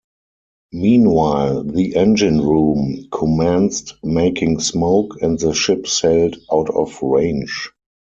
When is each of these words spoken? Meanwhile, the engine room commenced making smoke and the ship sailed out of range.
Meanwhile, 0.73 1.63
the 1.65 1.95
engine 1.95 2.39
room 2.41 3.05
commenced 3.11 3.97
making 4.03 4.59
smoke 4.59 5.21
and 5.21 5.37
the 5.37 5.53
ship 5.53 5.85
sailed 5.85 6.37
out 6.51 6.71
of 6.71 6.97
range. 7.03 7.71